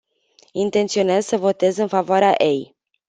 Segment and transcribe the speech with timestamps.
[0.51, 2.75] Intenționez să votez în favoarea ei.